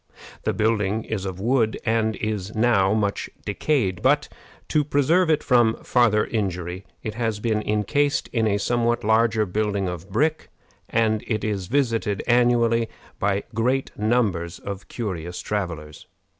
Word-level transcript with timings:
The 0.45 0.53
building 0.53 1.03
is 1.03 1.25
of 1.25 1.39
wood, 1.39 1.79
and 1.85 2.15
is 2.15 2.55
now 2.55 2.95
much 2.95 3.29
decayed; 3.45 4.01
but, 4.01 4.29
to 4.69 4.83
preserve 4.83 5.29
it 5.29 5.43
from 5.43 5.75
farther 5.83 6.25
injury, 6.25 6.85
it 7.03 7.13
has 7.13 7.39
been 7.39 7.61
incased 7.61 8.27
in 8.29 8.47
a 8.47 8.57
somewhat 8.57 9.03
larger 9.03 9.45
building 9.45 9.87
of 9.87 10.09
brick, 10.09 10.49
and 10.89 11.23
it 11.27 11.43
is 11.43 11.67
visited 11.67 12.23
annually 12.25 12.89
by 13.19 13.43
great 13.53 13.91
numbers 13.95 14.57
of 14.57 14.87
curious 14.87 15.39
travelers. 15.39 16.07